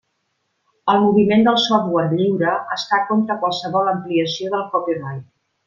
[0.93, 5.25] El moviment del software lliure està contra qualsevol ampliació del copyright.